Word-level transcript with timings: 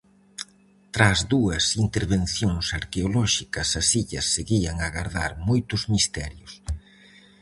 Tras 0.95 1.19
dúas 1.33 1.63
intervencións 1.85 2.65
arqueolóxicas, 2.79 3.69
as 3.81 3.87
illas 4.01 4.27
seguían 4.35 4.75
a 4.79 4.87
gardar 4.95 5.31
moitos 5.49 5.81
misterios. 5.93 6.51